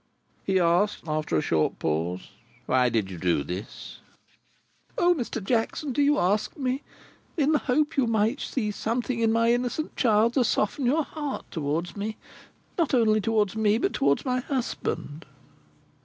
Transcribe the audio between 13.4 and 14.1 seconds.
me, but